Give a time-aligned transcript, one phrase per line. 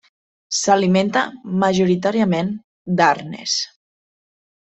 [0.59, 1.21] S'alimenta
[1.65, 2.51] majoritàriament
[3.01, 3.59] d'arnes.